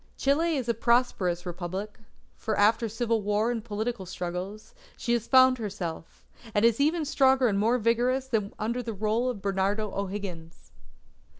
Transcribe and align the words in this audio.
Chile 0.17 0.55
is 0.57 0.67
a 0.67 0.73
prosperous 0.73 1.45
Republic; 1.45 1.99
for 2.35 2.57
after 2.57 2.89
civil 2.89 3.21
war 3.21 3.51
and 3.51 3.63
political 3.63 4.07
struggles, 4.07 4.73
she 4.97 5.13
has 5.13 5.27
found 5.27 5.59
herself, 5.59 6.25
and 6.55 6.65
is 6.65 6.79
even 6.81 7.05
stronger 7.05 7.47
and 7.47 7.59
more 7.59 7.77
vigorous 7.77 8.25
than 8.27 8.45
when 8.45 8.53
under 8.57 8.81
the 8.81 8.93
rule 8.93 9.29
of 9.29 9.43
Bernardo 9.43 9.91
O'Higgins. 9.93 10.71